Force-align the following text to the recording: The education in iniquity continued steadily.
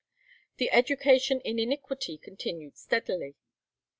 The 0.57 0.71
education 0.71 1.41
in 1.41 1.59
iniquity 1.59 2.17
continued 2.17 2.75
steadily. 2.75 3.35